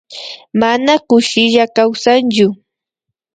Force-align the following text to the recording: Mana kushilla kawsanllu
Mana 0.59 0.93
kushilla 1.07 1.65
kawsanllu 1.75 2.47